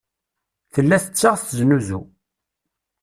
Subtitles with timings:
[0.73, 2.01] Tella tettaɣ teznuzu.